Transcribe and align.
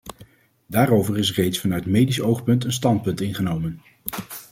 Daarover 0.67 1.17
is 1.17 1.33
reeds 1.35 1.59
vanuit 1.59 1.85
medisch 1.85 2.19
oogpunt 2.21 2.63
een 2.63 2.71
standpunt 2.71 3.21
ingenomen. 3.21 3.81